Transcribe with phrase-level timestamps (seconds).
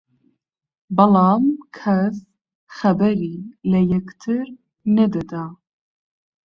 [0.95, 1.43] بەڵام
[1.77, 2.15] کەس
[2.77, 3.35] خەبەری
[3.71, 4.45] لە یەکتر
[4.95, 5.45] نەدەدا